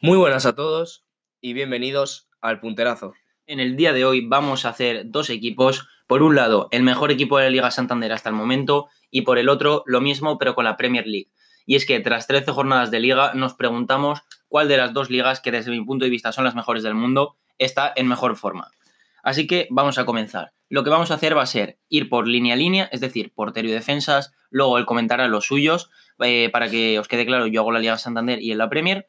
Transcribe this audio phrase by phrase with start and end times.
[0.00, 1.04] Muy buenas a todos
[1.40, 3.14] y bienvenidos al punterazo.
[3.46, 5.88] En el día de hoy vamos a hacer dos equipos.
[6.06, 9.38] Por un lado, el mejor equipo de la Liga Santander hasta el momento y por
[9.38, 11.32] el otro, lo mismo pero con la Premier League.
[11.66, 15.40] Y es que tras 13 jornadas de liga nos preguntamos cuál de las dos ligas
[15.40, 18.70] que desde mi punto de vista son las mejores del mundo está en mejor forma.
[19.24, 20.52] Así que vamos a comenzar.
[20.68, 23.32] Lo que vamos a hacer va a ser ir por línea a línea, es decir,
[23.34, 25.90] portero y defensas, luego el comentar a los suyos,
[26.20, 29.08] eh, para que os quede claro, yo hago la Liga Santander y en la Premier.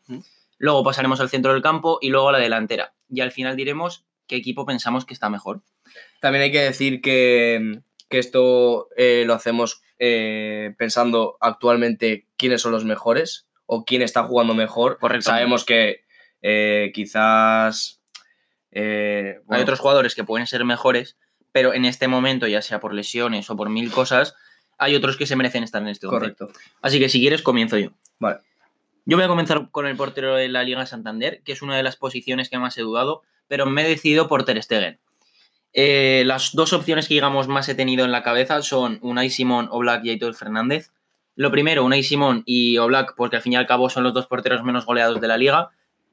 [0.59, 2.93] Luego pasaremos al centro del campo y luego a la delantera.
[3.09, 5.61] Y al final diremos qué equipo pensamos que está mejor.
[6.19, 12.73] También hay que decir que, que esto eh, lo hacemos eh, pensando actualmente quiénes son
[12.73, 14.99] los mejores o quién está jugando mejor.
[14.99, 15.31] Correcto.
[15.31, 16.03] Sabemos que
[16.41, 18.01] eh, quizás...
[18.71, 21.17] Hay otros jugadores que pueden ser mejores,
[21.51, 24.35] pero en este momento, ya sea por lesiones o por mil cosas,
[24.77, 26.19] hay otros que se merecen estar en este once.
[26.19, 26.51] Correcto.
[26.81, 27.89] Así que si quieres, comienzo yo.
[28.19, 28.41] Vale.
[29.09, 31.81] Yo voy a comenzar con el portero de la Liga Santander, que es una de
[31.81, 34.99] las posiciones que más he dudado, pero me he decidido por Ter Stegen.
[35.73, 39.67] Eh, las dos opciones que digamos más he tenido en la cabeza son Unai Simón,
[39.71, 40.91] Oblak y Aitor Fernández.
[41.35, 44.27] Lo primero, Unai Simón y Oblak, porque al fin y al cabo son los dos
[44.27, 45.69] porteros menos goleados de la liga.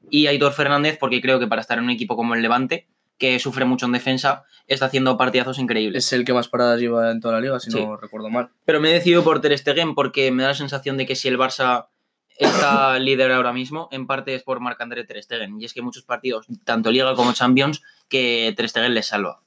[0.09, 2.87] Y Aitor Fernández, porque creo que para estar en un equipo como el Levante,
[3.19, 6.03] que sufre mucho en defensa, está haciendo partidazos increíbles.
[6.03, 7.79] Es el que más paradas lleva en toda la liga, si Sí.
[7.79, 8.49] no recuerdo mal.
[8.65, 11.27] Pero me he decidido por Ter Stegen porque me da la sensación de que si
[11.27, 11.89] el Barça
[12.37, 15.59] está líder ahora mismo, en parte es por Marc-André Ter Stegen.
[15.59, 19.41] Y es que muchos partidos, tanto Liga como Champions, que Ter Stegen les salva.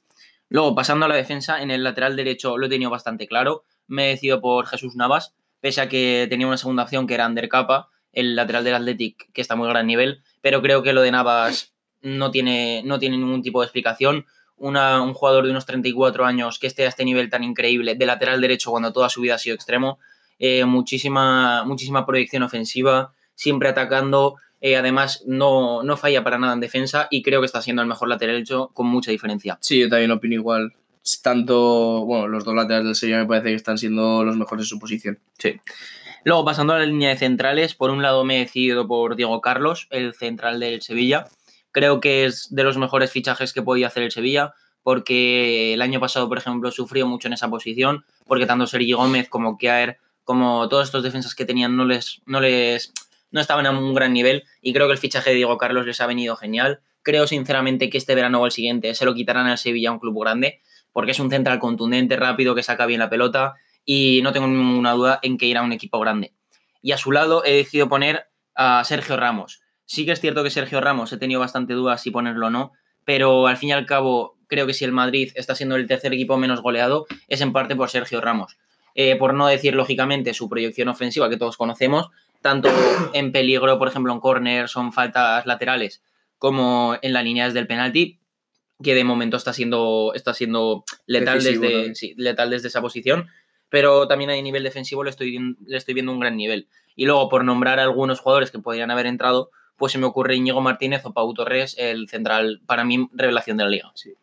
[0.49, 3.63] Luego, pasando a la defensa, en el lateral derecho lo he tenido bastante claro.
[3.87, 7.25] Me he decidido por Jesús Navas, pese a que tenía una segunda opción que era
[7.25, 10.21] Ander Capa, el lateral del Athletic, que está a muy gran nivel.
[10.41, 14.25] Pero creo que lo de Navas no tiene, no tiene ningún tipo de explicación.
[14.57, 18.41] Un jugador de unos 34 años que esté a este nivel tan increíble de lateral
[18.41, 19.99] derecho cuando toda su vida ha sido extremo,
[20.43, 26.59] eh, muchísima, muchísima proyección ofensiva, siempre atacando, eh, además no, no falla para nada en
[26.59, 29.59] defensa y creo que está siendo el mejor lateral derecho con mucha diferencia.
[29.61, 30.73] Sí, yo también opino igual.
[31.21, 34.69] Tanto, bueno, los dos laterales del Sevilla me parece que están siendo los mejores en
[34.69, 35.19] su posición.
[35.37, 35.59] Sí.
[36.23, 39.41] Luego, pasando a la línea de centrales, por un lado me he decidido por Diego
[39.41, 41.27] Carlos, el central del Sevilla.
[41.71, 45.99] Creo que es de los mejores fichajes que podía hacer el Sevilla, porque el año
[45.99, 49.99] pasado, por ejemplo, sufrió mucho en esa posición, porque tanto Sergi Gómez como Kjaer,
[50.31, 52.93] como todos estos defensas que tenían, no les, no les
[53.31, 55.99] no estaban a un gran nivel, y creo que el fichaje de Diego Carlos les
[55.99, 56.79] ha venido genial.
[57.01, 60.21] Creo sinceramente que este verano o el siguiente se lo quitarán al Sevilla, un club
[60.21, 60.61] grande,
[60.93, 64.93] porque es un central contundente, rápido, que saca bien la pelota, y no tengo ninguna
[64.93, 66.33] duda en que irá a un equipo grande.
[66.81, 69.59] Y a su lado he decidido poner a Sergio Ramos.
[69.83, 72.71] Sí que es cierto que Sergio Ramos he tenido bastante dudas si ponerlo o no,
[73.03, 76.13] pero al fin y al cabo creo que si el Madrid está siendo el tercer
[76.13, 78.57] equipo menos goleado es en parte por Sergio Ramos.
[78.95, 82.09] Eh, por no decir lógicamente su proyección ofensiva que todos conocemos,
[82.41, 82.69] tanto
[83.13, 86.01] en peligro, por ejemplo en córner, son faltas laterales,
[86.37, 88.19] como en las líneas del penalti,
[88.83, 93.29] que de momento está siendo, está siendo letal, Decisivo desde, sí, letal desde esa posición,
[93.69, 96.67] pero también a nivel defensivo le estoy, le estoy viendo un gran nivel.
[96.95, 100.35] Y luego, por nombrar a algunos jugadores que podrían haber entrado, pues se me ocurre
[100.35, 103.91] Íñigo Martínez o Pau Torres, el central, para mí, revelación de la liga.
[103.95, 104.13] Sí.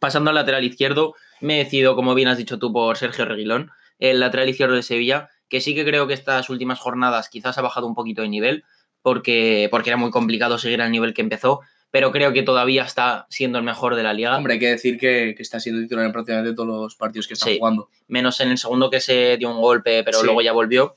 [0.00, 3.70] Pasando al lateral izquierdo, me he decidido, como bien has dicho tú, por Sergio Reguilón,
[3.98, 7.62] el lateral izquierdo de Sevilla, que sí que creo que estas últimas jornadas quizás ha
[7.62, 8.64] bajado un poquito de nivel,
[9.02, 11.60] porque, porque era muy complicado seguir al nivel que empezó,
[11.92, 14.36] pero creo que todavía está siendo el mejor de la liga.
[14.36, 17.34] Hombre, hay que decir que, que está siendo titular en prácticamente todos los partidos que
[17.34, 17.58] está Sí.
[17.58, 17.88] jugando.
[18.08, 20.24] menos en el segundo que se dio un golpe, pero Sí.
[20.26, 20.96] luego ya volvió.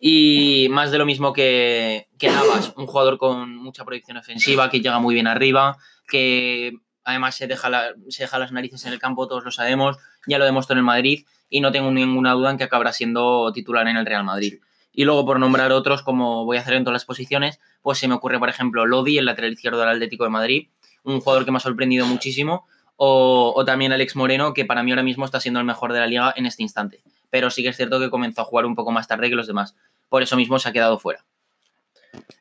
[0.00, 4.80] Y más de lo mismo que, que Navas, un jugador con mucha proyección ofensiva, que
[4.80, 5.76] llega muy bien arriba,
[6.08, 6.72] que
[7.08, 9.96] además se deja, la- se deja las narices en el campo, todos lo sabemos,
[10.26, 13.50] ya lo demostró en el Madrid y no tengo ninguna duda en que acabará siendo
[13.52, 14.60] titular en el Real Madrid.
[14.92, 18.08] Y luego, por nombrar otros, como voy a hacer en todas las posiciones, pues se
[18.08, 20.68] me ocurre, por ejemplo, Lodi, el lateral izquierdo del Atlético de Madrid,
[21.04, 24.90] un jugador que me ha sorprendido muchísimo, o, o también Alex Moreno, que para mí
[24.90, 27.00] ahora mismo está siendo el mejor de la liga en este instante.
[27.30, 29.46] Pero sí que es cierto que comenzó a jugar un poco más tarde que los
[29.46, 29.76] demás.
[30.08, 31.24] Por eso mismo se ha quedado fuera.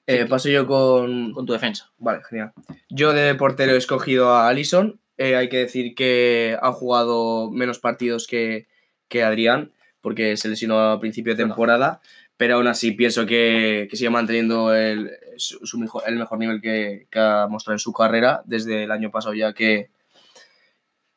[0.06, 1.92] Eh, paso yo con, Con tu defensa.
[1.98, 2.54] Vale, genial.
[2.90, 5.00] Yo de portero he escogido a Alison.
[5.18, 8.68] hay que decir que ha jugado menos partidos que,
[9.08, 9.72] que Adrián,
[10.02, 12.02] porque se lesionó a principio de temporada.
[12.38, 16.62] Pero aún así pienso que, que sigue manteniendo el, su, su mejor, el mejor nivel
[16.62, 19.90] que, que ha mostrado en su carrera desde el año pasado ya que,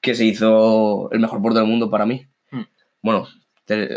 [0.00, 2.26] que se hizo el mejor portero del mundo para mí.
[2.50, 2.62] Hmm.
[3.02, 3.28] Bueno,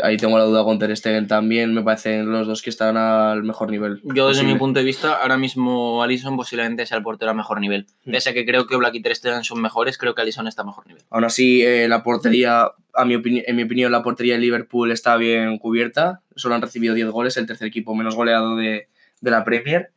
[0.02, 1.74] ahí tengo la duda con Ter Stegen también.
[1.74, 4.00] Me parecen los dos que están al mejor nivel.
[4.04, 7.60] Yo, desde mi punto de vista, ahora mismo Alisson posiblemente sea el portero a mejor
[7.60, 7.86] nivel.
[8.04, 8.12] Mm.
[8.12, 10.62] Pese a que creo que Black y Ter Stegen son mejores, creo que Alisson está
[10.62, 11.02] a mejor nivel.
[11.10, 15.16] Aún así, eh, la portería, a mi en mi opinión, la portería de Liverpool está
[15.16, 16.20] bien cubierta.
[16.36, 18.88] Solo han recibido 10 goles, el tercer equipo menos goleado de,
[19.20, 19.90] de la Premier.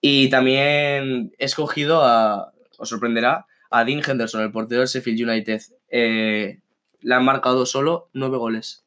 [0.00, 5.60] Y también he escogido a, os sorprenderá, a Dean Henderson, el portero del Sheffield United.
[5.88, 6.60] Eh,
[7.00, 8.85] le han marcado solo nueve goles.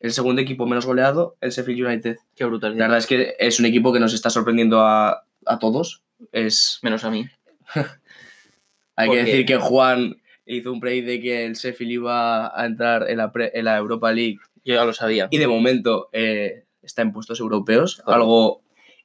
[0.00, 2.16] El segundo equipo menos goleado, el Sheffield United.
[2.36, 2.72] Qué brutal.
[2.76, 6.02] La verdad es que es un equipo que nos está sorprendiendo a, a todos.
[6.32, 7.26] Es, Menos a mí.
[8.96, 10.16] hay que decir que Juan
[10.46, 13.76] hizo un play de que el Sheffield iba a entrar en la, pre- en la
[13.78, 15.28] Europa League Yo ya lo sabía.
[15.30, 18.20] y de momento eh, está en puestos europeos, Claro.
[18.22, 18.62] algo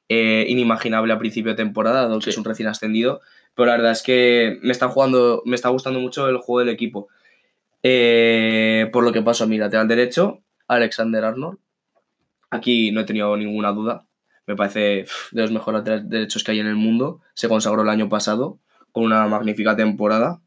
[0.09, 3.21] eh, inimaginable a principio de temporada, dado que es un recién ascendido.
[3.55, 6.69] Pero la verdad es que me está jugando, me está gustando mucho el juego del
[6.73, 7.07] equipo.
[7.83, 11.59] Eh, por lo que pasó a mi lateral derecho, Alexander Arnold.
[12.49, 14.07] Aquí no he tenido ninguna duda.
[14.47, 17.21] Me parece de los mejores laterales derechos que hay en el mundo.
[17.35, 18.59] Se consagró el año pasado
[18.91, 20.41] con una magnífica temporada.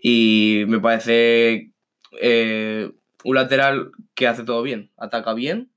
[0.00, 1.72] Y me parece
[2.20, 2.90] eh,
[3.24, 4.90] un lateral que hace todo bien.
[4.96, 5.70] Ataca bien,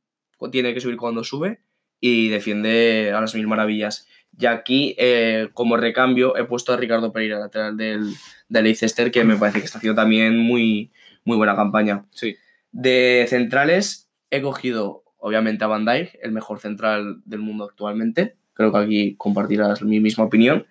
[0.51, 1.61] tiene que subir cuando sube
[1.99, 4.07] y defiende a las mil maravillas.
[4.41, 8.11] Y aquí, eh, como recambio, he puesto a Ricardo Pereira, lateral del,
[8.49, 10.91] del Leicester, que me parece que está haciendo también muy,
[11.23, 12.05] muy buena campaña.
[12.09, 12.37] Sí.
[12.71, 18.35] De centrales, he cogido, obviamente, a Van Dijk, el mejor central del mundo actualmente.
[18.53, 20.65] Creo que aquí compartirás mi misma opinión.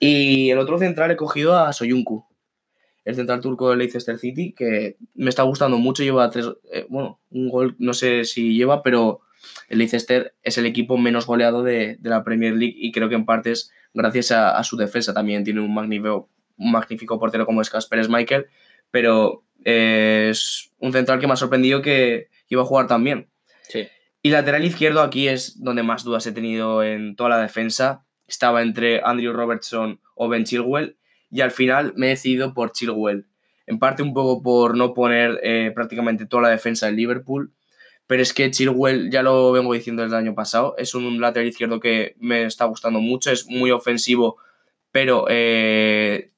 [0.00, 2.26] Y el otro central he cogido a Soyuncu,
[3.04, 6.02] el central turco del Leicester City, que me está gustando mucho.
[6.02, 9.20] Lleva tres, eh, bueno, un gol, no sé si lleva, pero
[9.68, 13.14] el Leicester es el equipo menos goleado de, de la Premier League y creo que
[13.14, 15.14] en parte es gracias a, a su defensa.
[15.14, 18.46] También tiene un magnífico, un magnífico portero como es Casper Michael,
[18.90, 23.28] pero eh, es un central que me ha sorprendido que iba a jugar también.
[23.68, 23.88] Sí.
[24.22, 28.04] Y lateral izquierdo aquí es donde más dudas he tenido en toda la defensa.
[28.26, 30.96] Estaba entre Andrew Robertson o Ben Chilwell
[31.30, 33.26] y al final me he decidido por Chilwell.
[33.66, 37.53] En parte un poco por no poner eh, prácticamente toda la defensa en Liverpool,
[38.06, 41.48] pero es que Chilwell, ya lo vengo diciendo desde el año pasado, es un lateral
[41.48, 44.36] izquierdo que me está gustando mucho, es muy ofensivo,
[44.90, 46.30] pero eh,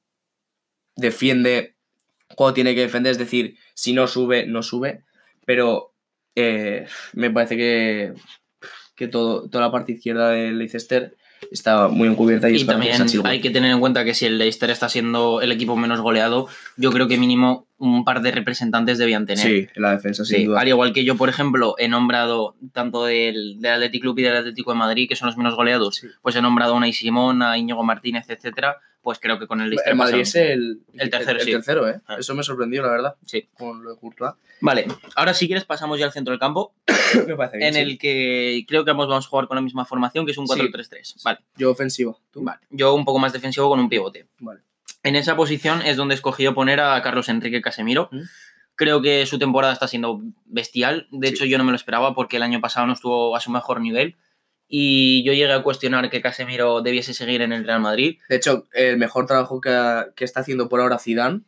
[0.95, 1.75] defiende
[2.35, 5.03] cuando tiene que defender, es decir, si no sube, no sube,
[5.45, 5.93] pero
[6.35, 8.13] eh, me parece que,
[8.95, 11.15] que todo, toda la parte izquierda del Leicester
[11.51, 14.69] está muy encubierta y, Y también hay que tener en cuenta que si el Leicester
[14.69, 16.47] está siendo el equipo menos goleado,
[16.77, 19.45] yo creo que mínimo un par de representantes debían tener.
[19.45, 20.59] Sí, en la defensa, sin Sí, duda.
[20.61, 24.35] al igual que yo, por ejemplo, he nombrado tanto del, del Athletic Club y del
[24.37, 26.07] Atlético de Madrid, que son los menos goleados, Sí.
[26.21, 29.69] pues he nombrado a Unai Simón, a Íñigo Martínez, etcétera, pues creo que con el
[29.69, 31.51] Leicester El Madrid es el, El tercero, el, sí.
[31.51, 32.01] tercero, ¿eh?
[32.07, 32.17] Ah.
[32.19, 33.47] Eso me sorprendió, la verdad, Sí.
[33.53, 34.33] con lo de Courtois.
[34.59, 36.73] Vale, ahora si quieres pasamos ya al centro del campo,
[37.27, 39.85] me parece bien, en el que creo que ambos vamos a jugar con la misma
[39.85, 40.59] formación, que es un Sí.
[40.59, 41.21] 4-3-3.
[41.23, 42.19] Vale, Yo ofensivo.
[42.31, 42.41] ¿Tú?
[42.43, 42.59] vale.
[42.71, 44.27] Yo un poco más defensivo con un pivote.
[44.39, 44.61] Vale.
[45.07, 48.09] En esa posición es donde escogí poner a Carlos Enrique Casemiro.
[48.11, 48.21] ¿Mm?
[48.75, 51.07] Creo que su temporada está siendo bestial.
[51.11, 51.33] De Sí.
[51.33, 53.79] hecho, yo no me lo esperaba porque el año pasado no estuvo a su mejor
[53.81, 54.15] nivel.
[54.67, 58.19] Y yo llegué a cuestionar que Casemiro debiese seguir en el Real Madrid.
[58.27, 61.41] De hecho, el mejor trabajo que está haciendo por ahora Zidane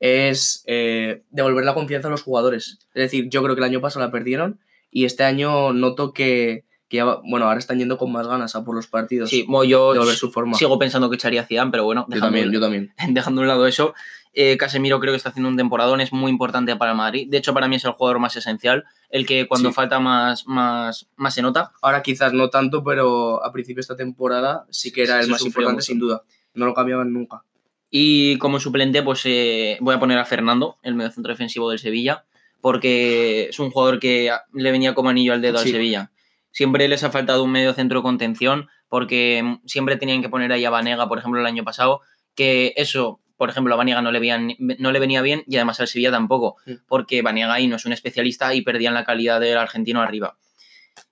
[0.00, 2.78] es eh, devolver la confianza a los jugadores.
[2.94, 4.58] Es decir, yo creo que el año pasado la perdieron
[4.90, 8.54] y este año noto que, que ya va- bueno, ahora están yendo con más ganas
[8.54, 9.30] a por los partidos.
[9.30, 10.58] Sí, bueno, yo devolver su forma.
[10.58, 12.92] sigo pensando que echaría a Zidane, pero bueno, yo también, yo también.
[13.08, 13.94] dejando a un lado eso,
[14.34, 17.28] eh, Casemiro creo que está haciendo un temporadón, es muy importante para el Madrid.
[17.30, 19.74] De hecho, para mí es el jugador más esencial, el que cuando Sí.
[19.74, 21.72] falta más, más, más se nota.
[21.80, 25.30] Ahora quizás no tanto, pero a principio de esta temporada sí que era Sí, el
[25.30, 25.86] más importante, mucho.
[25.86, 26.20] sin duda.
[26.54, 27.42] No lo cambiaban nunca.
[27.90, 32.24] Y como suplente, pues eh, voy a poner a Fernando, el mediocentro defensivo del Sevilla,
[32.62, 35.64] porque es un jugador que le venía como anillo al dedo al.
[35.66, 36.10] Sevilla.
[36.52, 40.70] Siempre les ha faltado un mediocentro de contención, porque siempre tenían que poner ahí a
[40.70, 42.02] Vanega, por ejemplo, el año pasado,
[42.34, 45.80] que eso, por ejemplo, a Vanega no le, veían- no le venía bien y además
[45.80, 46.72] al Sevilla tampoco, Mm.
[46.86, 50.36] porque Vanega ahí no es un especialista y perdían la calidad del argentino arriba.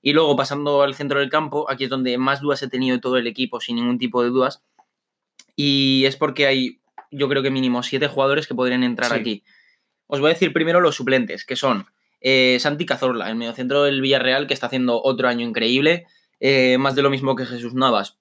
[0.02, 3.00] Y luego, pasando al centro del campo, aquí es donde más dudas he tenido de
[3.00, 4.62] todo el equipo, sin ningún tipo de dudas.
[5.56, 6.80] Y es porque hay,
[7.10, 9.18] yo creo que mínimo siete jugadores que podrían entrar Sí.
[9.18, 9.44] aquí.
[10.06, 11.86] Os voy a decir primero los suplentes, que son
[12.20, 16.06] eh, Santi Cazorla, el mediocentro del Villarreal, que está haciendo otro año increíble.
[16.40, 18.18] eh, más de lo mismo que Jesús Navas,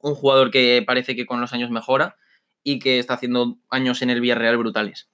[0.00, 2.16] un jugador que parece que con los años mejora
[2.62, 5.10] y que está haciendo años en el Villarreal brutales.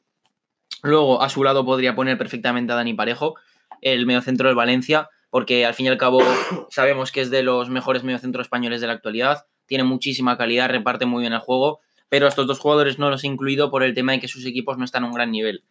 [0.82, 3.34] Luego, a su lado podría poner perfectamente a Dani Parejo,
[3.80, 6.20] el mediocentro del Valencia, porque al fin y al cabo
[6.70, 11.06] sabemos que es de los mejores mediocentros españoles de la actualidad, tiene muchísima calidad, reparte
[11.06, 13.94] muy bien el juego, pero a estos dos jugadores no los he incluido por el
[13.94, 15.64] tema de que sus equipos no están a un gran nivel.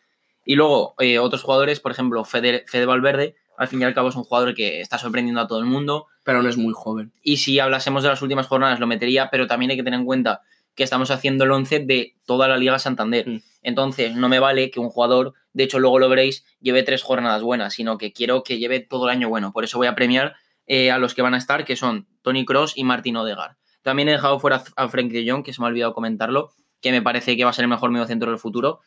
[0.45, 4.09] Y luego, eh, otros jugadores, por ejemplo, Fede, Fede Valverde, al fin y al cabo
[4.09, 7.13] es un jugador que está sorprendiendo a todo el mundo, Pero no es muy joven.
[7.21, 10.05] y si hablásemos de las últimas jornadas lo metería, pero también hay que tener en
[10.05, 10.41] cuenta
[10.75, 13.27] que estamos haciendo el 11 de toda la Liga Santander.
[13.29, 13.41] Mm.
[13.61, 17.43] Entonces, no me vale que un jugador, de hecho luego lo veréis, lleve tres jornadas
[17.43, 19.53] buenas, sino que quiero que lleve todo el año bueno.
[19.53, 20.35] Por eso voy a premiar
[20.65, 23.57] eh, a los que van a estar, que son Tony Cross y Martín Odegar.
[23.83, 26.91] También he dejado fuera a Frank de Jong, que se me ha olvidado comentarlo, que
[26.91, 28.79] me parece que va a ser el mejor mediocentro del futuro.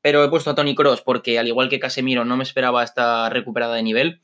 [0.00, 3.28] Pero he puesto a Tony Cross porque, al igual que Casemiro, no me esperaba esta
[3.30, 4.20] recuperada de nivel.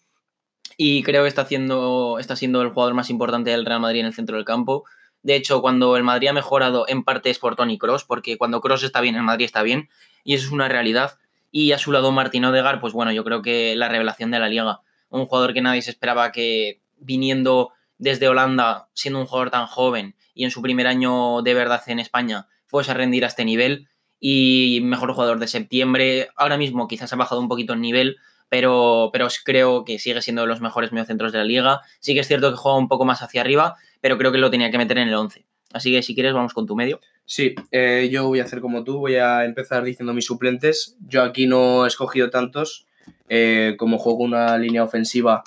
[0.76, 4.06] Y creo que está, haciendo, está siendo el jugador más importante del Real Madrid en
[4.06, 4.84] el centro del campo.
[5.22, 8.60] De hecho, cuando el Madrid ha mejorado, en parte es por Tony Cross, porque cuando
[8.60, 9.88] Cross está bien, el Madrid está bien.
[10.22, 11.18] Y eso es una realidad.
[11.50, 14.48] Y a su lado, Martín Odegar, pues bueno, yo creo que la revelación de la
[14.48, 14.80] liga.
[15.08, 20.16] Un jugador que nadie se esperaba que viniendo desde Holanda, siendo un jugador tan joven
[20.34, 23.88] y en su primer año de verdad en España, fuese a rendir a este nivel
[24.20, 26.28] y mejor jugador de septiembre.
[26.36, 28.16] Ahora mismo quizás ha bajado un poquito el nivel,
[28.48, 31.80] pero, pero creo que sigue siendo de los mejores mediocentros de la liga.
[32.00, 34.50] Sí que es cierto que juega un poco más hacia arriba, pero creo que lo
[34.50, 35.44] tenía que meter en el 11.
[35.72, 37.00] Así que si quieres vamos con tu medio.
[37.26, 40.96] Sí, eh, yo voy a hacer como tú, voy a empezar diciendo mis suplentes.
[41.00, 42.86] Yo aquí no he escogido tantos.
[43.28, 45.42] Eh, como juego una línea ofensiva,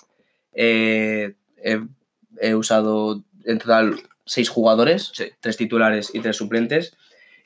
[0.53, 3.95] eh, he, usado en total
[4.25, 6.97] seis jugadores, tres titulares y tres suplentes.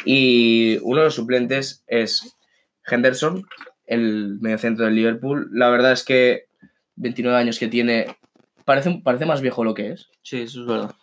[0.06, 2.38] Y uno de los suplentes es
[2.86, 3.46] Henderson,
[3.86, 5.50] el mediocentro del Liverpool.
[5.52, 6.48] La verdad es que
[6.96, 8.18] 29 años que tiene,
[8.66, 10.10] parece, parece más viejo lo que es.
[10.24, 10.96] Sí, eso es verdad.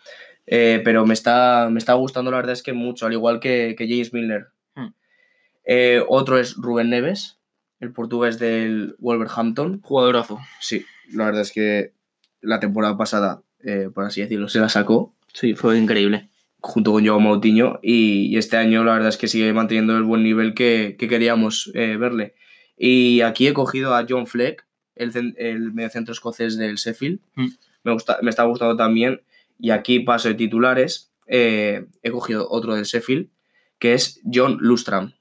[0.46, 3.76] Eh, pero me está, me está gustando, la verdad es que mucho, al igual que,
[3.78, 4.48] James Milner.
[4.74, 4.88] Hmm.
[5.64, 7.38] Eh, otro es Rubén Neves,
[7.80, 9.80] el portugués del Wolverhampton.
[9.82, 10.40] Jugadorazo.
[10.60, 11.92] Sí, la verdad es que
[12.40, 15.14] la temporada pasada, eh, por así decirlo, se la sacó.
[15.34, 19.52] Sí, fue increíble junto con Joao Moutinho y, este año la verdad es que sigue
[19.52, 22.34] manteniendo el buen nivel que, queríamos eh, verle.
[22.76, 27.20] Y aquí he cogido a John Fleck, el, el mediocentro escocés del Sheffield.
[27.34, 27.48] Mm.
[27.84, 29.22] Me, gusta, me está gustando también.
[29.58, 31.12] Y aquí paso de titulares.
[31.26, 33.28] Eh, he cogido otro del Sheffield,
[33.78, 35.12] que es John Lustram.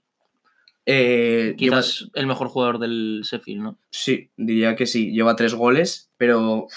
[0.86, 3.80] Eh, Quizás el mejor jugador del Sheffield, ¿no?
[3.90, 5.12] Sí, diría que sí.
[5.12, 6.68] Lleva tres goles, pero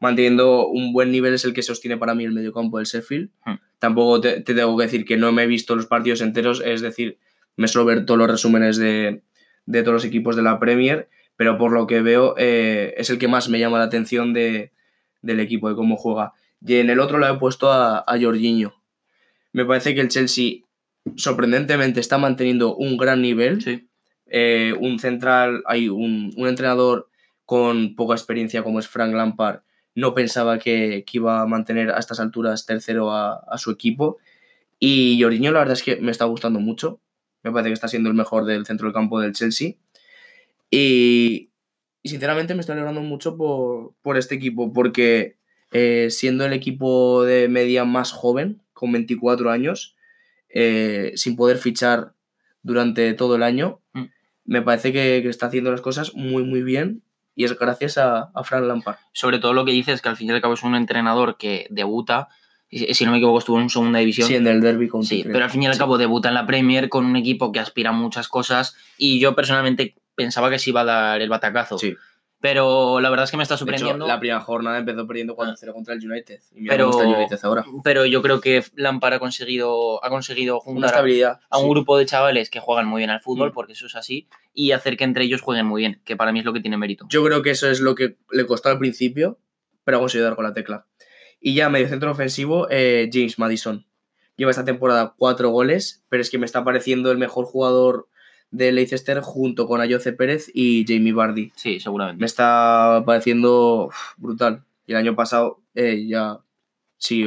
[0.00, 3.30] manteniendo un buen nivel es el que sostiene para mí el mediocampo del Sheffield.
[3.44, 3.54] Mm.
[3.78, 7.18] Tampoco te, tengo que decir que no me he visto los partidos enteros, es decir,
[7.56, 9.22] me suelo ver todos los resúmenes de,
[9.66, 13.28] todos los equipos de la Premier, pero por lo que veo eh, es el que
[13.28, 14.72] más me llama la atención de,
[15.22, 16.32] del equipo, de cómo juega.
[16.64, 18.74] Y en el otro lo he puesto a, a Jorginho.
[19.52, 20.62] Me parece que el Chelsea
[21.16, 23.86] sorprendentemente está manteniendo un gran nivel.
[24.26, 27.08] Eh, un central, hay un, un entrenador
[27.44, 29.60] con poca experiencia como es Frank Lampard,
[29.98, 34.18] no pensaba que, iba a mantener a estas alturas tercero a, su equipo.
[34.78, 37.00] Y Jorginho la verdad es que me está gustando mucho.
[37.42, 39.74] Me parece que está siendo el mejor del centro del campo del Chelsea.
[40.70, 41.50] Y,
[42.04, 45.36] sinceramente me estoy alegrando mucho por, este equipo, porque
[45.72, 49.96] eh, siendo el equipo de media más joven, con 24 años,
[50.48, 52.14] eh, sin poder fichar
[52.62, 54.04] durante todo el año, mm.
[54.44, 57.02] me parece que, que, está haciendo las cosas muy, muy bien
[57.38, 58.96] y es gracias a, a Frank Lampard.
[59.12, 61.68] Sobre todo lo que dices que al fin y al cabo es un entrenador que
[61.70, 62.26] debuta,
[62.68, 64.26] si no me equivoco estuvo en segunda división.
[64.26, 66.46] Sí, en el derby con Sí, pero al fin y al cabo debuta en la
[66.48, 70.70] Premier con un equipo que aspira a muchas cosas y yo personalmente pensaba que se
[70.70, 71.78] iba a dar el batacazo.
[71.78, 71.94] Sí.
[72.40, 74.06] Pero la verdad es que me está sorprendiendo.
[74.06, 76.40] la primera jornada empezó perdiendo 4-0 contra el United.
[76.54, 77.64] Y pero, el United ahora.
[77.82, 81.04] pero yo creo que Lampard ha conseguido, ha conseguido juntar
[81.50, 83.54] a, un grupo de chavales que juegan muy bien al fútbol, mm.
[83.54, 86.38] porque eso es así, y hacer que entre ellos jueguen muy bien, que para mí
[86.38, 87.06] es lo que tiene mérito.
[87.08, 89.38] Yo creo que eso es lo que le costó al principio,
[89.82, 90.86] pero ha conseguido dar con la tecla.
[91.40, 93.86] Y ya medio centro ofensivo, eh, James Madison.
[94.36, 98.08] Lleva esta temporada cuatro goles, pero es que me está pareciendo el mejor jugador
[98.50, 101.52] de Leicester junto con Ayoce Pérez y Jamie Bardi.
[101.54, 102.20] Sí, seguramente.
[102.20, 104.64] Me está pareciendo brutal.
[104.86, 106.38] Y el año pasado eh, ya
[106.96, 107.24] sí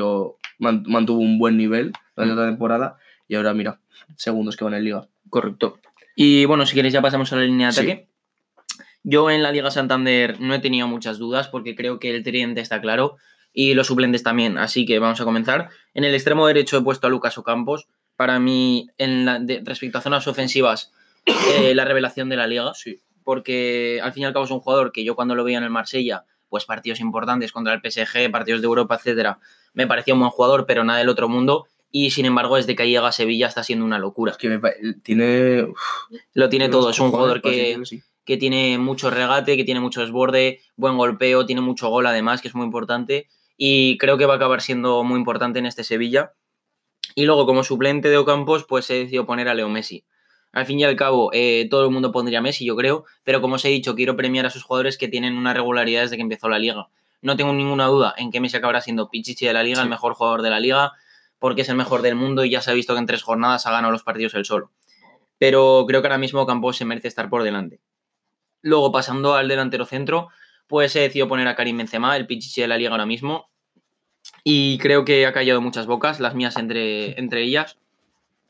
[0.59, 2.97] mantuvo un buen nivel durante la temporada
[3.27, 3.79] y ahora mira,
[4.15, 5.07] segundos que van en liga.
[5.29, 5.79] Correcto.
[6.15, 8.07] Y bueno, si queréis ya pasamos a la línea de ataque.
[9.03, 12.61] Yo en la Liga Santander no he tenido muchas dudas porque creo que el tridente
[12.61, 13.17] está claro
[13.53, 15.69] y los suplentes también, así que vamos a comenzar.
[15.93, 17.87] En el extremo derecho he puesto a Lucas Ocampos.
[18.15, 20.91] Para mí, en la, respecto a zonas ofensivas,
[21.25, 23.01] eh, la revelación de la liga, sí.
[23.23, 25.63] Porque al fin y al cabo es un jugador que yo cuando lo veía en
[25.63, 29.39] el Marsella, pues partidos importantes contra el PSG, partidos de Europa, etcétera,
[29.73, 31.67] me parecía un buen jugador, pero nada del otro mundo.
[31.91, 34.35] Y sin embargo, desde que llega a Sevilla está siendo una locura.
[34.37, 34.59] que
[35.03, 35.67] tiene.
[36.33, 36.89] lo tiene todo.
[36.89, 37.81] Es un jugador que,
[38.25, 42.47] que tiene mucho regate, que tiene mucho desborde, buen golpeo, tiene mucho gol además, que
[42.47, 43.27] es muy importante.
[43.57, 46.33] Y creo que va a acabar siendo muy importante en este Sevilla.
[47.13, 50.05] Y luego, como suplente de Ocampos, pues he decidido poner a Leo Messi.
[50.51, 53.41] Al fin y al cabo, eh, todo el mundo pondría a Messi, yo creo, pero
[53.41, 56.21] como os he dicho, quiero premiar a sus jugadores que tienen una regularidad desde que
[56.23, 56.89] empezó la liga.
[57.21, 60.13] No tengo ninguna duda en que Messi acabará siendo Pichichi de la liga, el mejor
[60.13, 60.93] jugador de la liga,
[61.39, 63.65] porque es el mejor del mundo y ya se ha visto que en tres jornadas
[63.65, 64.71] ha ganado los partidos él solo.
[65.37, 67.79] Pero creo que ahora mismo Campos se merece estar por delante.
[68.61, 70.29] Luego, pasando al delantero centro,
[70.67, 73.49] pues he decidido poner a Karim Benzema, el Pichichi de la liga ahora mismo.
[74.43, 77.77] Y creo que ha callado muchas bocas, las mías entre, entre ellas.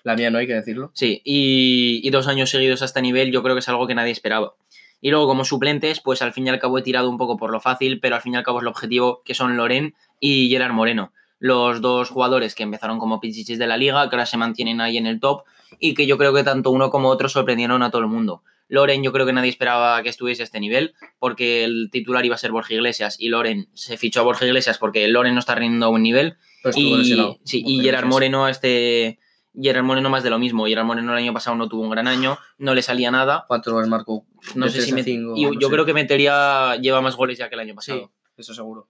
[0.04, 0.92] La mía no hay que decirlo.
[0.94, 3.96] Sí, y, y dos años seguidos a este nivel yo creo que es algo que
[3.96, 4.56] nadie esperaba.
[5.02, 7.52] Y luego como suplentes, pues al fin y al cabo he tirado un poco por
[7.52, 10.50] lo fácil, pero al fin y al cabo es el objetivo, que son Loren y
[10.50, 11.12] Gerard Moreno.
[11.40, 14.98] Los dos jugadores que empezaron como pichichis de la liga, que ahora se mantienen ahí
[14.98, 15.44] en el top
[15.80, 18.44] y que yo creo que tanto uno como otro sorprendieron a todo el mundo.
[18.68, 22.36] Loren yo creo que nadie esperaba que estuviese a este nivel, porque el titular iba
[22.36, 25.56] a ser Borja Iglesias y Loren se fichó a Borja Iglesias porque Loren no está
[25.56, 26.38] rindiendo a buen nivel.
[26.64, 28.06] Estuvo Y, sí, y Gerard.
[28.06, 29.20] Moreno a este...
[29.60, 30.66] Gerard Moreno más de lo mismo.
[30.66, 33.46] Gerard Moreno el año pasado no tuvo un gran año, no le salía nada.
[33.48, 34.26] ¿Cuántos goles marcó?
[34.56, 35.74] No sé si me- cinco, y no yo sé.
[35.74, 38.12] creo que metería lleva más goles ya que el año Sí, pasado.
[38.38, 38.88] eso seguro.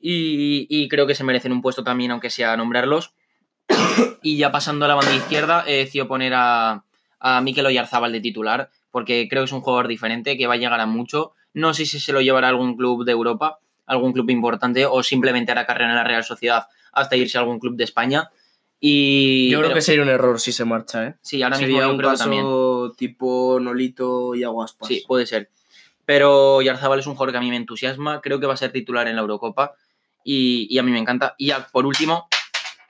[0.00, 3.14] Y, y creo que se merecen un puesto también, aunque sea nombrarlos.
[4.22, 6.84] y ya pasando a la banda izquierda, he decidido poner a,
[7.20, 10.58] a Mikel Oyarzábal de titular, porque creo que es un jugador diferente, que va a
[10.58, 11.32] llegar a mucho.
[11.54, 15.02] No sé si se lo llevará a algún club de Europa, algún club importante, o
[15.02, 18.30] simplemente hará carrera en la Real Sociedad hasta irse a algún club de España.
[18.84, 21.14] Y Yo creo pero- que sería un error si se marcha, ¿eh?
[21.22, 22.44] sí, ahora mismo yo un creo caso también.
[22.96, 24.88] tipo Nolito y Aguaspas.
[24.88, 25.50] Sí, puede ser.
[26.04, 28.20] Pero Yarzábal es un jugador que a mí me entusiasma.
[28.20, 29.74] Creo que va a ser titular en la Eurocopa.
[30.24, 31.36] Y, y a mí me encanta.
[31.38, 32.26] Y ya, por último,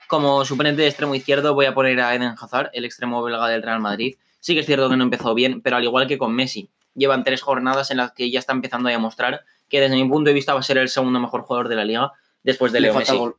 [0.07, 3.61] como suplente de extremo izquierdo, voy a poner a Eden Hazard, el extremo belga del
[3.61, 4.15] Real Madrid.
[4.39, 7.23] Sí que es cierto que no empezó bien, pero al igual que con Messi, llevan
[7.23, 10.33] tres jornadas en las que ya está empezando a demostrar que desde mi punto de
[10.33, 12.11] vista va a ser el segundo mejor jugador de la liga
[12.43, 13.19] después de Le Leo falta Messi.
[13.23, 13.35] gol.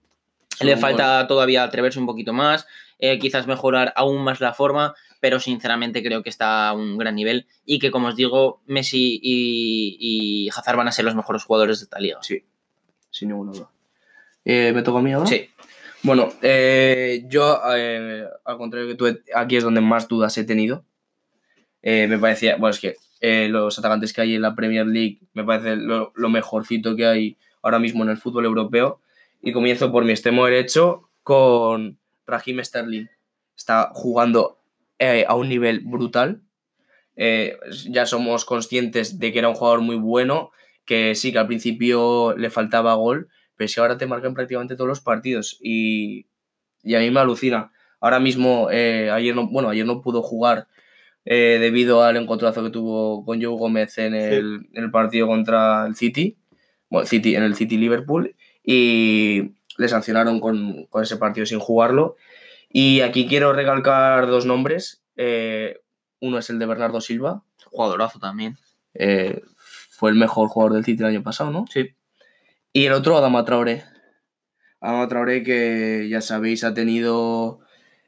[0.60, 2.66] Le falta todavía atreverse un poquito más,
[2.98, 7.14] eh, quizás mejorar aún más la forma, pero sinceramente creo que está a un gran
[7.14, 11.44] nivel y que, como os digo, Messi y, y Hazard van a ser los mejores
[11.44, 12.18] jugadores de esta liga.
[12.22, 12.44] Sí,
[13.10, 13.70] sin ninguna duda.
[14.44, 15.26] Eh, ¿Me toca a mí ahora?
[15.26, 15.48] Sí,
[16.02, 20.84] Bueno, eh, yo, eh, al contrario que tú, aquí es donde más dudas he tenido.
[21.82, 22.96] Me parecía, bueno, es que
[23.48, 27.36] los atacantes que hay en la Premier League me parece lo, lo mejorcito que hay
[27.62, 29.00] ahora mismo en el fútbol europeo.
[29.46, 33.08] Y comienzo por mi extremo derecho con Raheem Sterling.
[33.54, 34.58] Está jugando
[34.98, 36.40] eh, a un nivel brutal.
[37.14, 37.58] Eh,
[37.90, 40.50] ya somos conscientes de que era un jugador muy bueno,
[40.86, 44.76] que sí, que al principio le faltaba gol, pero es que ahora te marcan prácticamente
[44.76, 46.26] todos los partidos y,
[46.82, 47.70] y a mí me alucina.
[48.00, 50.68] Ahora mismo, eh, ayer no, bueno, ayer no pudo jugar
[51.26, 55.86] eh, debido al encontrazo que tuvo con Joe Gómez en el, en el partido contra
[55.86, 56.38] el City,
[56.88, 62.16] bueno, City, en el City Liverpool, y le sancionaron con, con ese partido sin jugarlo.
[62.70, 65.02] Y aquí quiero recalcar dos nombres.
[65.16, 65.80] eh,
[66.20, 68.56] uno es el de Bernardo Silva, jugadorazo también.
[68.94, 69.42] eh,
[69.90, 71.66] fue el mejor jugador del City el año pasado, ¿no?
[71.72, 71.94] Sí.
[72.72, 73.84] Y el otro, Adama Traoré.
[74.80, 77.60] Adama Traoré que ya sabéis ha tenido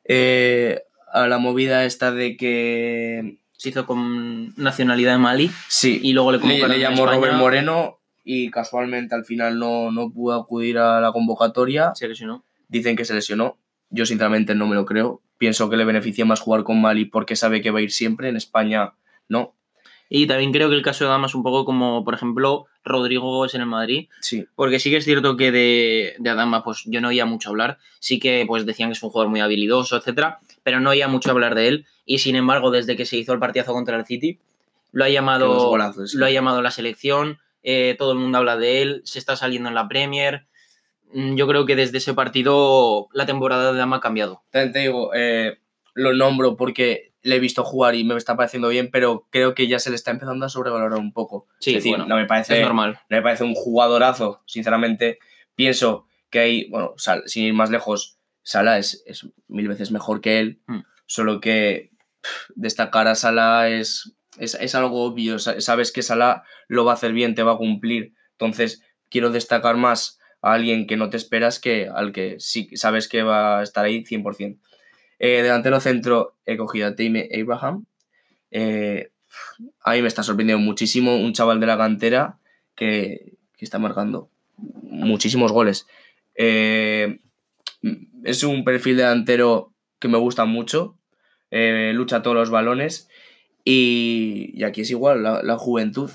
[0.05, 3.39] eh, a la movida esta de que...
[3.53, 7.07] Se hizo con nacionalidad de Mali Sí, y luego le le, le llamó.
[7.07, 7.96] Robert Moreno
[8.29, 11.93] y casualmente al final no, no pudo acudir a la convocatoria.
[11.95, 12.45] Se lesionó.
[12.67, 13.57] Dicen que se lesionó.
[13.89, 15.23] Yo sinceramente no me lo creo.
[15.39, 18.29] Pienso que le beneficia más jugar con Mali porque sabe que va a ir siempre.
[18.29, 18.95] En España
[19.29, 19.55] no.
[20.09, 23.31] Y también creo que el caso de Dama es un poco como, por ejemplo, Rodrigo
[23.31, 26.83] Gómez en el Madrid, Sí, Porque sí que es cierto que de, de Adama, pues
[26.87, 27.79] yo no oía mucho hablar.
[28.01, 31.31] Sí que pues decían que es un jugador muy habilidoso, etcétera, pero no oía mucho
[31.31, 31.87] hablar de él.
[32.05, 34.41] Y sin embargo, desde que se hizo el partidazo contra el City,
[34.91, 36.19] lo ha llamado, golazos, sí.
[36.19, 37.39] lo ha llamado la selección.
[37.69, 40.47] Eh, todo el mundo habla de él, se está saliendo en la Premier.
[41.13, 44.45] Mm, Yo creo que desde ese partido la temporada de Adama ha cambiado.
[44.51, 45.59] Te digo, eh,
[45.95, 49.67] lo nombro porque le he visto jugar y me está pareciendo bien, pero creo que
[49.67, 51.49] ya se le está empezando a sobrevalorar un poco.
[51.59, 53.01] Sí, es decir, bueno, no me parece, Es normal.
[53.09, 55.19] no me parece un jugadorazo, sinceramente.
[55.57, 60.21] Pienso que hay, bueno, Sal- sin ir más lejos, Sala es, es mil veces mejor
[60.21, 60.81] que él, Mm.
[61.07, 61.91] solo que
[62.55, 65.39] destacar a Sala es, es, es algo obvio.
[65.39, 68.15] sa- Sabes que Sala lo va a hacer bien, te va a cumplir.
[68.33, 73.09] Entonces, quiero destacar más a alguien que no te esperas que al que sí sabes
[73.09, 74.59] que va a estar ahí 100%.
[75.19, 77.87] Eh, delantero centro he cogido a Time Abraham.
[78.51, 79.11] Eh,
[79.83, 82.39] a mí me está sorprendiendo muchísimo un chaval de la cantera
[82.75, 85.87] que, que está marcando muchísimos goles.
[86.35, 87.21] Eh,
[88.25, 90.99] es un perfil delantero que me gusta mucho,
[91.51, 93.09] lucha todos los balones
[93.67, 96.11] y, y aquí es igual, la, la juventud,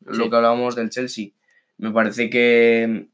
[0.00, 1.28] lo que hablábamos del Chelsea.
[1.78, 3.08] Me parece que,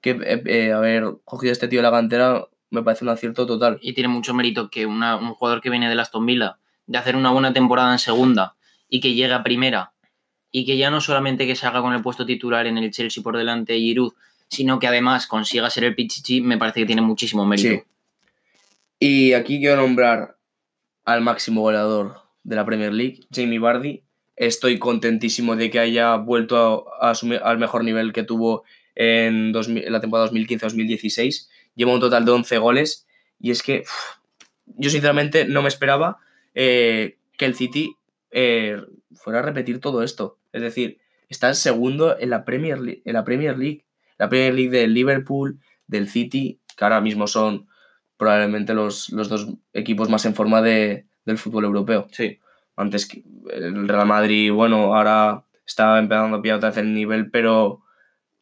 [0.00, 3.46] que eh, eh, haber cogido a este tío de la cantera me parece un acierto
[3.46, 3.78] total.
[3.82, 7.14] y tiene mucho mérito que una- un jugador que viene del Aston Villa, de hacer
[7.16, 8.56] una buena temporada en segunda
[8.88, 9.92] y que llegue a primera,
[10.50, 13.22] y que ya no solamente que se haga con el puesto titular en el Chelsea
[13.22, 14.12] por delante de Giroud,
[14.48, 17.68] sino que además consiga ser el Pichichi, me parece que tiene muchísimo mérito.
[17.68, 17.82] Sí.
[18.98, 20.36] Y aquí quiero nombrar
[21.04, 24.02] al máximo goleador de la Premier League, Jamie Vardy.
[24.36, 29.92] Estoy contentísimo de que haya vuelto a, al mejor nivel que tuvo en, 2000 en
[29.92, 31.48] la temporada 2015-2016.
[31.74, 33.06] Lleva un total de 11 goles
[33.38, 33.84] y es que
[34.66, 36.18] yo sinceramente no me esperaba
[36.54, 37.96] eh, que el City
[38.30, 38.80] eh,
[39.14, 40.38] fuera a repetir todo esto.
[40.52, 40.98] Es decir,
[41.28, 43.84] está en segundo en la Premier League, en la Premier League,
[44.18, 47.66] la Premier League del Liverpool, del City, que ahora mismo son
[48.16, 52.06] probablemente los, los dos equipos más en forma de, del fútbol europeo.
[52.12, 52.38] Sí.
[52.76, 57.30] Antes que el Real Madrid, bueno, ahora está empezando a pillar otra vez el nivel,
[57.30, 57.82] pero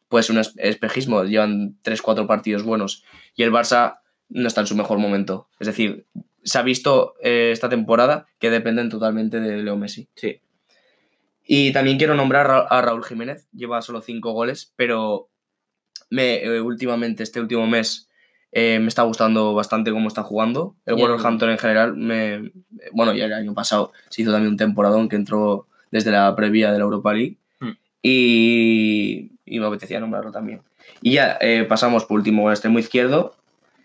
[0.07, 1.23] puede ser un es- espejismo.
[1.23, 3.03] Llevan 3-4 partidos buenos.
[3.35, 5.49] Y el Barça no está en su mejor momento.
[5.59, 6.05] Es decir,
[6.43, 10.07] se ha visto eh, esta temporada que dependen totalmente de Leo Messi.
[10.15, 10.41] Sí.
[11.45, 13.47] Y también quiero nombrar a Ra- a Raúl Jiménez.
[13.51, 15.29] Lleva solo 5 goles, pero
[16.09, 18.08] me, eh, últimamente, este último mes,
[18.51, 20.75] eh, me está gustando bastante cómo está jugando.
[20.85, 21.07] El Bien.
[21.07, 22.51] Wolverhampton en general, me,
[22.91, 26.71] bueno, ya el año pasado se hizo también un temporadón que entró desde la previa
[26.71, 27.37] de la Europa League.
[27.59, 27.73] Hmm.
[28.01, 30.61] Y, y me apetecía nombrarlo también.
[31.01, 33.35] Y ya eh, pasamos por último al extremo izquierdo,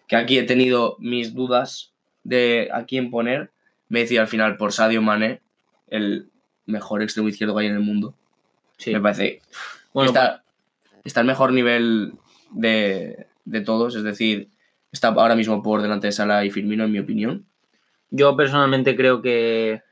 [0.09, 3.50] que aquí he tenido mis dudas de a quién poner.
[3.88, 5.40] Me decía al final por Sadio Mané,
[5.88, 6.31] el
[6.66, 8.14] mejor extremo izquierdo que hay en el mundo.
[8.79, 8.92] Sí.
[8.92, 9.40] Me parece
[9.92, 10.42] Bueno, está,
[11.05, 12.14] está al mejor nivel
[12.50, 14.48] de, de todos, es decir,
[14.94, 17.46] está ahora mismo por delante de Salah y Firmino, en mi opinión.
[18.11, 19.83] yo personalmente creo que,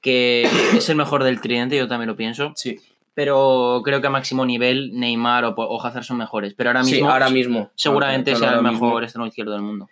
[0.00, 0.42] que
[0.76, 2.52] es el mejor del tridente, yo también lo pienso.
[2.56, 2.78] Sí,
[3.14, 6.54] Pero creo que a máximo nivel Neymar o, o Hazard son mejores.
[6.54, 7.70] Pero ahora mismo, sí ahora mismo.
[7.74, 9.88] seguramente Claro, sea el mejor extremo izquierdo del mundo.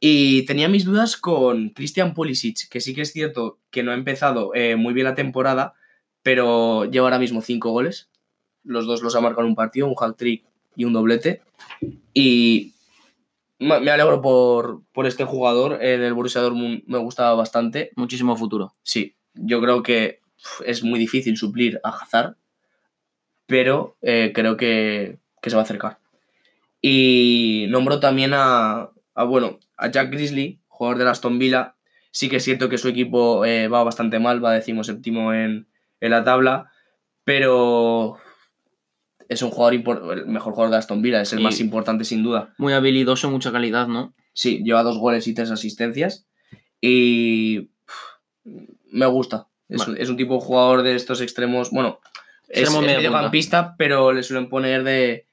[0.00, 3.94] Y tenía mis dudas con Christian Pulisic, que sí que es cierto que no ha
[3.94, 5.74] empezado eh, muy bien la temporada,
[6.22, 8.08] pero lleva ahora mismo cinco goles.
[8.64, 11.42] Los dos los ha marcado en un partido, un hat-trick y un doblete.
[12.14, 12.72] Y
[13.60, 15.82] me alegro por, por este jugador.
[15.82, 17.90] En el Borussia Dortmund me gustaba bastante.
[17.94, 18.72] Muchísimo futuro.
[18.82, 20.20] Sí, yo creo que
[20.64, 22.36] es muy difícil suplir a Hazard,
[23.46, 25.98] pero eh, creo que, que se va a acercar.
[26.80, 31.74] Y nombro también a, a, bueno, a Jack Grizzly, jugador de Aston Villa.
[32.10, 35.68] Sí que es cierto que su equipo eh, va bastante mal, va decimoséptimo en,
[36.00, 36.72] en la tabla,
[37.24, 38.16] pero
[39.30, 39.74] es un jugador
[40.18, 42.52] el mejor jugador de Aston Villa, es el Y- más importante sin duda.
[42.58, 44.12] Muy habilidoso, mucha calidad, ¿no?
[44.34, 46.26] Sí, lleva dos goles y tres asistencias.
[46.80, 47.70] Y
[48.92, 49.46] me gusta.
[49.68, 49.92] Es, Vale.
[49.92, 51.70] un, es un tipo de jugador de estos extremos.
[51.70, 52.00] Bueno,
[52.48, 55.26] es, Extremo es media mediocampista, pero le suelen poner de,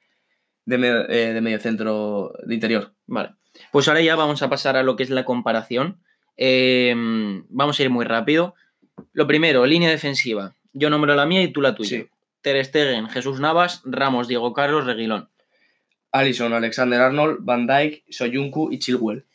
[0.65, 2.93] de, medio, eh, de medio centro de interior.
[3.07, 3.31] Vale.
[3.71, 5.99] Pues ahora ya vamos a pasar a lo que es la comparación.
[6.38, 6.93] Eh,
[7.49, 8.53] vamos a ir muy rápido.
[9.13, 10.55] Lo primero, línea defensiva.
[10.73, 11.89] Yo nombro la mía y tú la tuya.
[12.01, 12.07] Sí.
[12.41, 15.30] Ter Stegen, Jesús Navas, Ramos, Diego Carlos, Reguilón.
[16.12, 19.26] Alison, Alexander Arnold, Van Dijk, Soyuncu y Chilwell.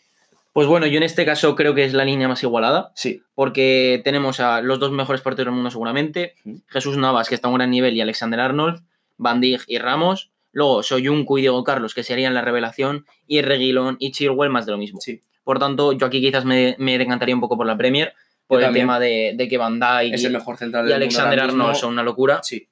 [0.52, 4.00] Pues bueno, yo en este caso creo que es la línea más igualada, Sí, porque
[4.04, 6.34] tenemos a los dos mejores partidos del mundo seguramente.
[6.68, 8.82] Jesús Navas, que está a un gran nivel, y Alexander Arnold,
[9.16, 13.96] Van Dijk y Ramos, luego Soyuncu y Diego Carlos, que serían la revelación, y Reguilón
[13.98, 15.00] y Chilwell más de lo mismo.
[15.00, 15.22] sí.
[15.44, 18.14] Por tanto, yo aquí quizás me, me decantaría un poco por la Premier,
[18.46, 18.84] por Yo el también.
[18.84, 21.40] tema de, de que Van Dijk y, el mejor central y del mundo Alexander.
[21.40, 22.68] Arnold son una locura, Sí,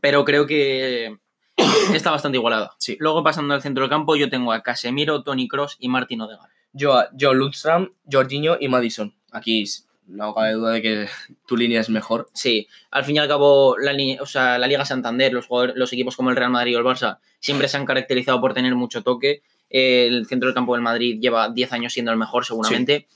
[0.00, 1.16] pero creo que
[1.94, 2.74] está bastante igualada.
[2.78, 2.96] Sí.
[3.00, 6.50] Luego pasando al centro del campo, yo tengo a Casemiro, Tony Cross y Martin Odegaard.
[6.72, 9.14] yo, a Lundstram, Jorginho y Madison.
[9.32, 9.64] Aquí
[10.08, 11.08] no cabe duda de que
[11.46, 12.28] tu línea es mejor.
[12.32, 16.16] Sí, al fin y al cabo, la, o sea, la Liga Santander, los, los equipos
[16.16, 19.42] como el Real Madrid o el Barça, siempre se han caracterizado por tener mucho toque.
[19.68, 23.06] El centro del campo del Madrid lleva 10 años siendo el mejor, seguramente.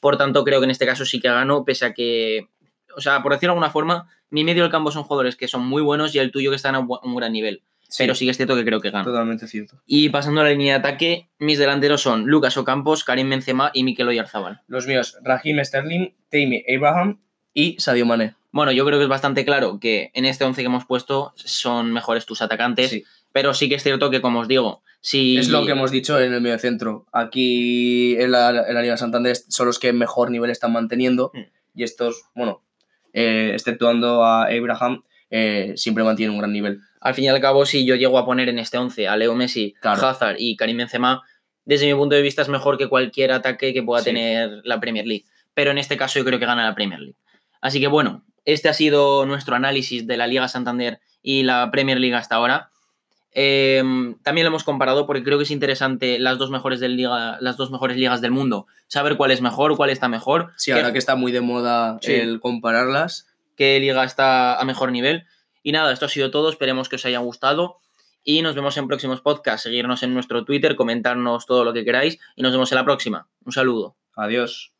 [0.00, 2.48] Por tanto, creo que en este caso sí que ganó, pese a que,
[2.96, 5.62] o sea, por decirlo de alguna forma, mi medio del campo son jugadores que son
[5.66, 7.62] muy buenos y el tuyo que está a un gran nivel.
[7.98, 9.04] Pero sí que es cierto que creo que gana.
[9.04, 9.76] Totalmente cierto.
[9.86, 13.84] Y pasando a la línea de ataque, mis delanteros son Lucas Ocampos, Karim Benzema y
[13.84, 14.62] Mikel Oyarzabal.
[14.66, 17.20] Los míos, Raheem Sterling, Tammy Abraham
[17.52, 18.34] y Sadio Mané.
[18.50, 21.92] Bueno, yo creo que es bastante claro que en este 11 que hemos puesto son
[21.92, 23.04] mejores tus atacantes, Sí.
[23.32, 25.36] pero sí que es cierto que, como os digo, si...
[25.36, 27.04] Es lo que hemos dicho en el medio centro.
[27.12, 31.30] Aquí en la, en la Liga Santander son los que mejor nivel están manteniendo.
[31.34, 31.40] Mm.
[31.74, 32.62] Y estos, bueno,
[33.12, 36.80] eh, exceptuando a Abraham, eh, siempre mantienen un gran nivel.
[37.00, 39.34] Al fin y al cabo, si yo llego a poner en este 11 a Leo
[39.34, 40.06] Messi, Claro.
[40.06, 41.22] Hazard y Karim Benzema,
[41.64, 44.10] desde mi punto de vista es mejor que cualquier ataque que pueda Sí.
[44.10, 45.24] tener la Premier League.
[45.54, 47.16] Pero en este caso yo creo que gana la Premier League.
[47.60, 52.00] Así que bueno, este ha sido nuestro análisis de la Liga Santander y la Premier
[52.00, 52.70] League hasta ahora.
[53.34, 53.82] Eh,
[54.22, 57.56] también lo hemos comparado porque creo que es interesante las dos mejores del liga, las
[57.56, 60.98] dos mejores ligas del mundo, saber cuál es mejor, cuál está mejor, Sí, ahora que
[60.98, 62.12] está muy de moda Sí.
[62.12, 63.28] el compararlas.
[63.56, 65.24] qué liga está a mejor nivel.
[65.62, 67.78] Y nada, esto ha sido todo, esperemos que os haya gustado
[68.24, 72.18] y nos vemos en próximos podcasts, seguirnos en nuestro Twitter, comentarnos todo lo que queráis
[72.36, 73.28] y nos vemos en la próxima.
[73.44, 73.96] Un saludo.
[74.16, 74.71] Adiós.